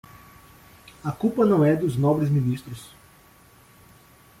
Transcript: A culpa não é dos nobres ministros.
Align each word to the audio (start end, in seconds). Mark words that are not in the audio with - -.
A 1.03 1.11
culpa 1.11 1.45
não 1.45 1.63
é 1.63 1.75
dos 1.75 1.95
nobres 1.95 2.27
ministros. 2.27 2.89